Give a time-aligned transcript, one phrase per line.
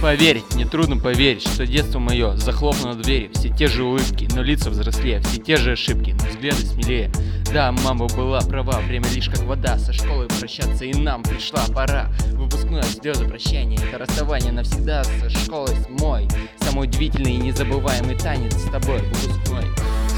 [0.00, 3.30] поверить, мне трудно поверить, что детство мое захлопнуло двери.
[3.34, 7.10] Все те же улыбки, но лица взрослее Все те же ошибки, но взгляды смелее.
[7.52, 9.78] Да, мама была права, время лишь как вода.
[9.78, 12.08] Со школой прощаться и нам пришла пора.
[12.32, 15.04] Выпускное слезы прощания Это расставание навсегда.
[15.04, 16.28] Со школой мой
[16.60, 19.64] Самый удивительный и незабываемый танец с тобой Выпускной.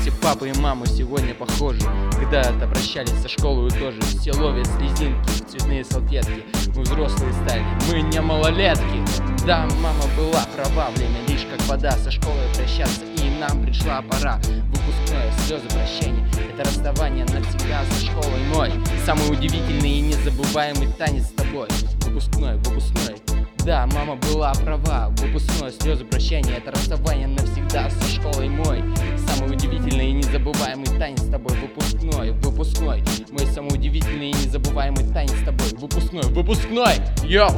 [0.01, 1.81] Все папы и мамы сегодня похожи.
[2.13, 4.01] Когда-то прощались со школой тоже.
[4.03, 6.45] Все ловят слезинки, цветные салфетки.
[6.75, 12.11] Мы взрослые стали, мы не малолетки Да, мама была права, время лишь как вода Со
[12.11, 14.41] школой прощаться и нам пришла пора.
[14.73, 18.73] Выпускное, слезы прощания Это расставание навсегда со школой мой.
[19.05, 21.69] Самый удивительный и незабываемый танец с тобой.
[22.01, 23.17] Выпускной, выпускной.
[23.59, 28.83] Да, мама была права, выпускное слезы прощания Это расставание навсегда со школой мой.
[29.29, 33.05] Самый удивительный и незабываемый танец с тобой Выпускной, выпускной.
[33.31, 37.53] Мой самый удивительный и незабываемый танец с тобой Выпускной, выпускной, йоу!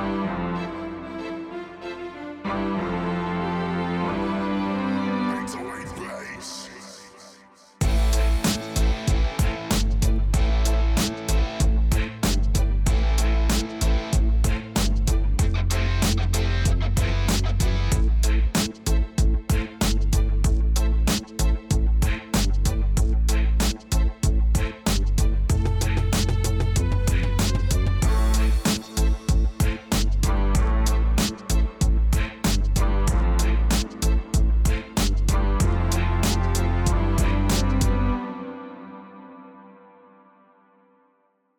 [0.00, 0.49] Bye.